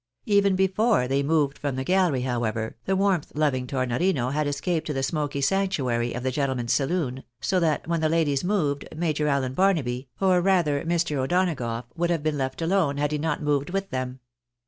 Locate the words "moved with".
13.43-13.91